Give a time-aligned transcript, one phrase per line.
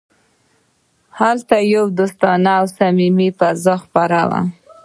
[1.19, 4.41] هلته یوه دوستانه او صمیمي فضا خپره وه